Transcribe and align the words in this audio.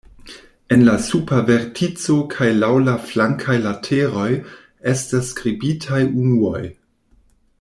En 0.75 0.79
la 0.85 0.93
supra 1.07 1.41
vertico 1.49 2.15
kaj 2.31 2.47
laŭ 2.63 2.71
la 2.87 2.95
flankaj 3.11 3.59
lateroj 3.67 4.27
estas 4.95 5.31
skribitaj 5.35 6.03
unuoj. 6.23 6.61